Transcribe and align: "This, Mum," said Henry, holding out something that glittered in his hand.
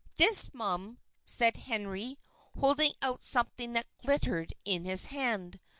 "This, 0.15 0.51
Mum," 0.51 0.97
said 1.25 1.57
Henry, 1.57 2.17
holding 2.57 2.93
out 3.03 3.21
something 3.21 3.73
that 3.73 3.85
glittered 3.99 4.51
in 4.65 4.83
his 4.83 5.05
hand. 5.05 5.59